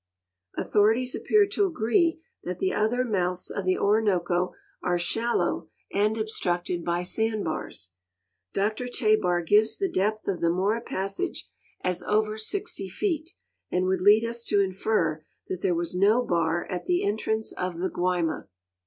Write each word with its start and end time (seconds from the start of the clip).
Authorities 0.57 1.15
aj^pear 1.15 1.47
to 1.51 1.67
agree 1.67 2.19
that 2.43 2.57
the 2.57 2.73
other 2.73 3.05
mouths 3.05 3.51
of 3.51 3.65
the 3.65 3.77
Orinoco 3.77 4.55
are 4.81 4.97
shallow 4.97 5.69
and 5.93 6.17
obstructed 6.17 6.83
by 6.83 7.03
sand 7.03 7.43
bars. 7.43 7.91
Dr 8.51 8.87
Tebar 8.87 9.43
gives 9.45 9.77
the 9.77 9.87
depth 9.87 10.27
of 10.27 10.41
the 10.41 10.49
Mora 10.49 10.81
passage 10.81 11.47
as 11.81 12.01
over 12.01 12.35
60 12.39 12.89
feet, 12.89 13.35
and 13.69 13.85
would 13.85 14.01
lead 14.01 14.25
us 14.25 14.43
to 14.45 14.59
infer 14.59 15.23
that 15.49 15.61
there 15.61 15.75
was 15.75 15.93
no 15.93 16.25
bar 16.25 16.65
at 16.65 16.87
the 16.87 17.03
entrance 17.05 17.51
of 17.53 17.77
the 17.77 17.91
Guaima. 17.91 18.47